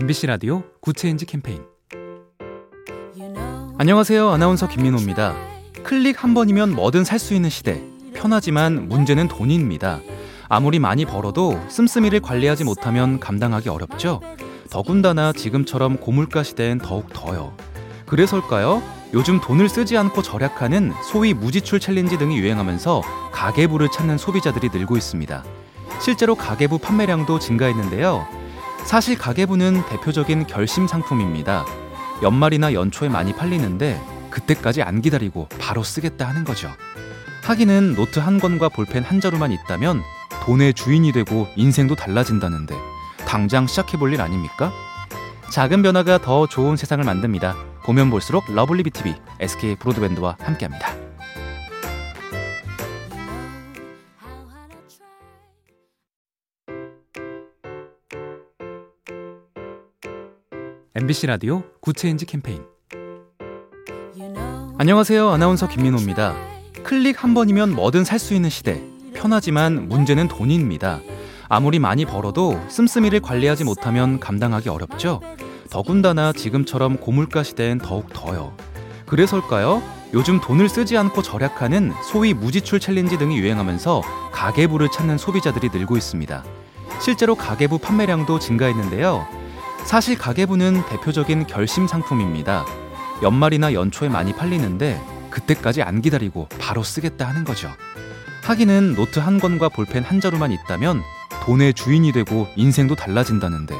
[0.00, 1.60] MBC 라디오 Good Change 캠페인
[3.78, 4.30] 안녕하세요.
[4.30, 5.34] 아나운서 김민호입니다.
[5.82, 7.82] 클릭 한 번이면 뭐든 살 수 있는 시대.
[8.14, 9.98] 편하지만 문제는 돈입니다.
[10.48, 14.20] 아무리 많이 벌어도 씀씀이를 관리하지 못하면 감당하기 어렵죠.
[14.70, 17.56] 더군다나 지금처럼 고물가 시대엔 더욱 더요.
[18.06, 18.80] 그래서일까요?
[19.14, 25.42] 요즘 돈을 쓰지 않고 절약하는 소위 무지출 challenge 등이 유행하면서 가계부를 찾는 소비자들이 늘고 있습니다.
[26.00, 28.37] 실제로 가계부 판매량도 증가했는데요.
[28.88, 31.66] 사실 가계부는 대표적인 결심 상품입니다.
[32.22, 36.70] 연말이나 연초에 많이 팔리는데 그때까지 안 기다리고 바로 쓰겠다 하는 거죠.
[37.42, 40.00] 하기는 노트 한 권과 볼펜 한 자루만 있다면
[40.44, 42.74] 돈의 주인이 되고 인생도 달라진다는데
[43.26, 44.72] 당장 시작해볼 일 아닙니까?
[45.52, 47.56] 작은 변화가 더 좋은 세상을 만듭니다.
[47.84, 51.07] 보면 볼수록 러블리 비티비 SK 브로드밴드와 함께합니다.
[61.08, 62.62] MBC 라디오 Good Change 캠페인
[64.76, 65.30] 안녕하세요.
[65.30, 66.34] 아나운서 김민호입니다.
[66.82, 68.82] 클릭 한 번이면 뭐든 살 수 있는 시대.
[69.14, 71.00] 편하지만 문제는 돈입니다.
[71.48, 75.22] 아무리 많이 벌어도 씀씀이를 관리하지 못하면 감당하기 어렵죠.
[75.70, 78.54] 더군다나 지금처럼 고물가 시대엔 더욱 더요.
[79.06, 79.82] 그래서일까요?
[80.12, 86.44] 요즘 돈을 쓰지 않고 절약하는 소위 무지출 challenge 등이 유행하면서 가계부를 찾는 소비자들이 늘고 있습니다.
[87.00, 89.37] 실제로 가계부 판매량도 증가했는데요.
[89.88, 92.66] 사실 가계부는 대표적인 결심 상품입니다.
[93.22, 97.70] 연말이나 연초에 많이 팔리는데 그때까지 안 기다리고 바로 쓰겠다 하는 거죠.
[98.42, 101.00] 하기는 노트 한 권과 볼펜 한 자루만 있다면
[101.44, 103.74] 돈의 주인이 되고 인생도 달라진다는데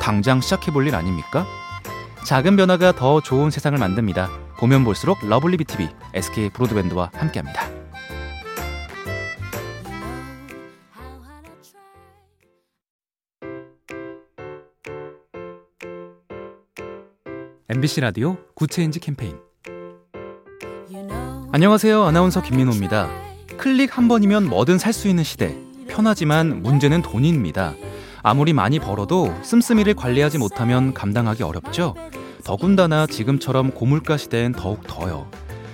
[0.00, 1.46] 당장 시작해볼 일 아닙니까?
[2.26, 4.30] 작은 변화가 더 좋은 세상을 만듭니다.
[4.58, 7.81] 보면 볼수록 러블리 비티비 SK 브로드밴드와 함께합니다.
[17.74, 19.38] MBC 라디오 Good Change 캠페인
[21.52, 22.02] 안녕하세요.
[22.04, 23.08] 아나운서 김민호입니다.
[23.56, 25.56] 클릭 한 번이면 뭐든 살 수 있는 시대.
[25.88, 27.72] 편하지만 문제는 돈입니다.
[28.22, 31.94] 아무리 많이 벌어도 씀씀이를 관리하지 못하면 감당하기 어렵죠.
[32.44, 35.30] 더군다나 지금처럼 고물가 시대엔 더욱 더요.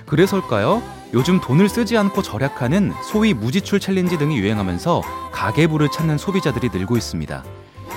[0.06, 0.80] 그래서일까요?
[1.14, 5.02] 요즘 돈을 쓰지 않고 절약하는 소위 무지출 challenge 등이 유행하면서
[5.32, 7.42] 가계부를 찾는 소비자들이 늘고 있습니다.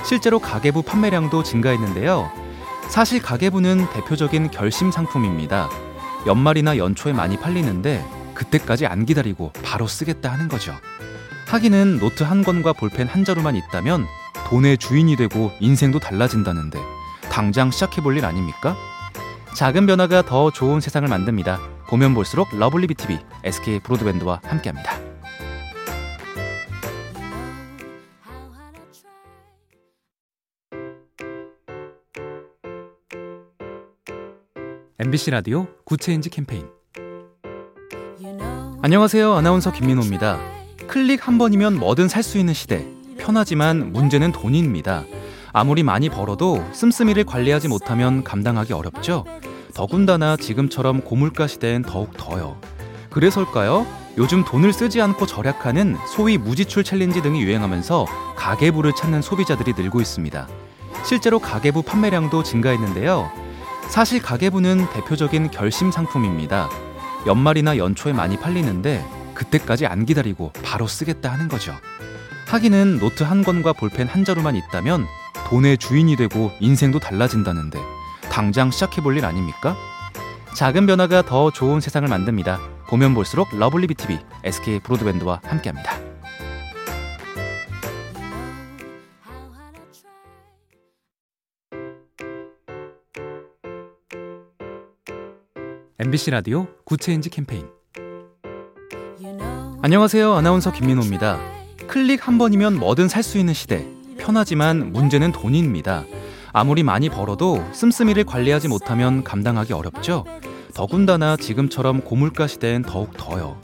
[0.04, 2.41] 실제로 가계부 판매량도 증가했는데요.
[2.92, 5.70] 사실 가계부는 대표적인 결심 상품입니다.
[6.26, 8.04] 연말이나 연초에 많이 팔리는데
[8.34, 10.74] 그때까지 안 기다리고 바로 쓰겠다 하는 거죠.
[11.46, 14.04] 하기는 노트 한 권과 볼펜 한 자루만 있다면
[14.48, 16.78] 돈의 주인이 되고 인생도 달라진다는데
[17.30, 18.76] 당장 시작해볼 일 아닙니까?
[19.56, 21.60] 작은 변화가 더 좋은 세상을 만듭니다.
[21.88, 25.11] 보면 볼수록 러블리 비티비 SK 브로드밴드와 함께합니다.
[35.04, 36.64] MBC 라디오 Good Change 캠페인
[38.82, 39.34] 안녕하세요.
[39.34, 40.38] 아나운서 김민호입니다.
[40.86, 42.86] 클릭 한 번이면 뭐든 살 수 있는 시대.
[43.18, 45.02] 편하지만 문제는 돈입니다.
[45.52, 49.24] 아무리 많이 벌어도 씀씀이를 관리하지 못하면 감당하기 어렵죠.
[49.74, 52.60] 더군다나 지금처럼 고물가 시대엔 더욱 더요.
[53.10, 53.84] 그래서일까요?
[54.18, 60.46] 요즘 돈을 쓰지 않고 절약하는 소위 무지출 challenge 등이 유행하면서 가계부를 찾는 소비자들이 늘고 있습니다.
[61.04, 63.41] 실제로 가계부 판매량도 증가했는데요.
[63.92, 66.70] 사실 가계부는 대표적인 결심 상품입니다.
[67.26, 69.04] 연말이나 연초에 많이 팔리는데
[69.34, 71.74] 그때까지 안 기다리고 바로 쓰겠다 하는 거죠.
[72.46, 75.04] 하기는 노트 한 권과 볼펜 한 자루만 있다면
[75.48, 77.78] 돈의 주인이 되고 인생도 달라진다는데
[78.30, 79.76] 당장 시작해볼 일 아닙니까?
[80.56, 82.60] 작은 변화가 더 좋은 세상을 만듭니다.
[82.88, 86.01] 보면 볼수록 러블리 비티비 SK 브로드밴드와 함께합니다.
[96.04, 97.64] MBC 라디오 Good Change 캠페인
[99.82, 100.34] 안녕하세요.
[100.34, 101.38] 아나운서 김민호입니다.
[101.86, 103.86] 클릭 한 번이면 뭐든 살 수 있는 시대.
[104.18, 106.02] 편하지만 문제는 돈입니다.
[106.52, 110.24] 아무리 많이 벌어도 씀씀이를 관리하지 못하면 감당하기 어렵죠.
[110.74, 113.60] 더군다나 지금처럼 고물가 시대엔 더욱 더요.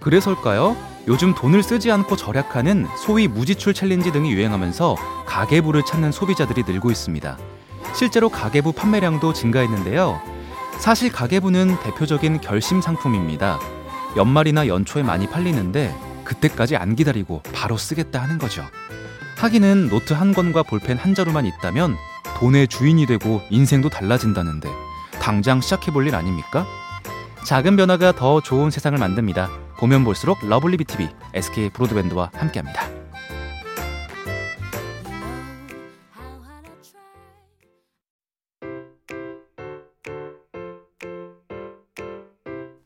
[0.00, 0.74] 그래서일까요?
[1.08, 4.96] 요즘 돈을 쓰지 않고 절약하는 소위 무지출 challenge 등이 유행하면서
[5.26, 7.36] 가계부를 찾는 소비자들이 늘고 있습니다.
[7.94, 10.31] 실제로 가계부 판매량도 증가했는데요.
[10.82, 13.60] 사실 가계부는 대표적인 결심 상품입니다.
[14.16, 15.94] 연말이나 연초에 많이 팔리는데
[16.24, 18.64] 그때까지 안 기다리고 바로 쓰겠다 하는 거죠.
[19.36, 21.94] 하기는 노트 한 권과 볼펜 한 자루만 있다면
[22.38, 24.68] 돈의 주인이 되고 인생도 달라진다는데
[25.20, 26.66] 당장 시작해볼 일 아닙니까?
[27.46, 29.50] 작은 변화가 더 좋은 세상을 만듭니다.
[29.78, 33.01] 보면 볼수록 러블리 비티비 SK 브로드밴드와 함께합니다.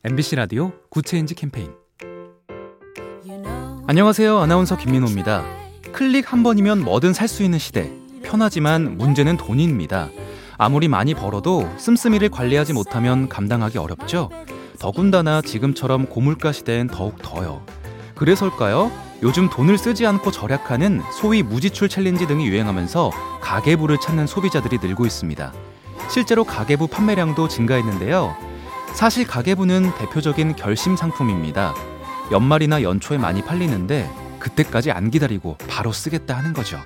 [0.09, 1.69] MBC 라디오 Good Change 캠페인
[3.87, 4.37] 안녕하세요.
[4.39, 5.43] 아나운서 김민호입니다.
[5.91, 7.91] 클릭 한 번이면 뭐든 살 수 있는 시대.
[8.23, 10.07] 편하지만 문제는 돈입니다.
[10.57, 14.29] 아무리 많이 벌어도 씀씀이를 관리하지 못하면 감당하기 어렵죠.
[14.79, 17.65] 더군다나 지금처럼 고물가 시대엔 더욱 더요.
[18.15, 18.89] 그래서일까요?
[19.23, 23.11] 요즘 돈을 쓰지 않고 절약하는 소위 무지출 challenge 등이 유행하면서
[23.41, 25.51] 가계부를 찾는 소비자들이 늘고 있습니다.
[26.09, 28.46] 실제로 가계부 판매량도 증가했는데요.
[28.97, 31.75] 사실 가계부는 대표적인 결심 상품입니다.
[32.31, 34.09] 연말이나 연초에 많이 팔리는데
[34.39, 36.79] 그때까지 안 기다리고 바로 쓰겠다 하는 거죠.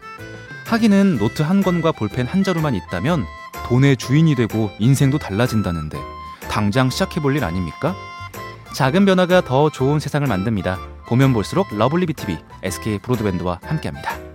[0.66, 3.24] 하기는 노트 한 권과 볼펜 한 자루만 있다면
[3.68, 5.98] 돈의 주인이 되고 인생도 달라진다는데
[6.50, 7.96] 당장 시작해볼 일 아닙니까?
[8.76, 10.80] 작은 변화가 더 좋은 세상을 만듭니다.
[11.08, 14.31] 보면 볼수록 러블리 비티비 SK 브로드밴드와 함께합니다.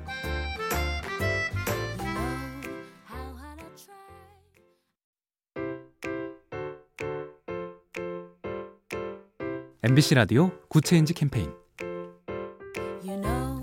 [9.88, 11.48] MBC 라디오 Good Change 캠페인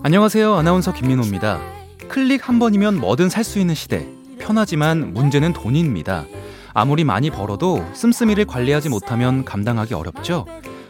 [0.04, 0.56] 안녕하세요.
[0.56, 1.60] 아나운서 김민호입니다.
[2.08, 4.08] 클릭 한 번이면 뭐든 살 수 있는 시대.
[4.40, 6.24] 편하지만 문제는 돈입니다.
[6.74, 10.46] 아무리 많이 벌어도 씀씀이를 관리하지 못하면 감당하기 어렵죠.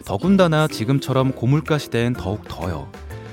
[0.06, 2.91] 더군다나 지금처럼 고물가 시대엔 더욱 더요.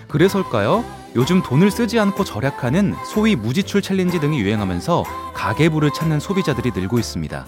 [0.08, 0.82] 그래서일까요?
[1.16, 5.04] 요즘 돈을 쓰지 않고 절약하는 소위 무지출 challenge 등이 유행하면서
[5.34, 7.44] 가계부를 찾는 소비자들이 늘고 있습니다.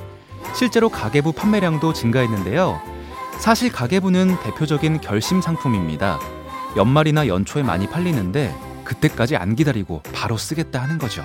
[0.54, 2.91] 실제로 가계부 판매량도 증가했는데요.
[3.38, 6.18] 사실 가계부는 대표적인 결심 상품입니다.
[6.76, 11.24] 연말이나 연초에 많이 팔리는데 그때까지 안 기다리고 바로 쓰겠다 하는 거죠.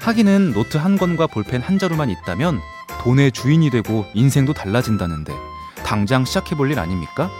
[0.00, 2.60] 하기는 노트 한 권과 볼펜 한 자루만 있다면
[3.00, 5.32] 돈의 주인이 되고 인생도 달라진다는데
[5.84, 7.30] 당장 시작해볼 일 아닙니까?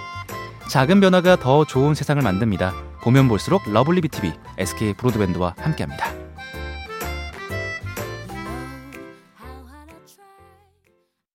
[0.69, 2.73] 작은 변화가 더 좋은 세상을 만듭니다.
[3.03, 6.26] 보면 볼수록 lovely B tv SK 브로드밴드와 함께합니다.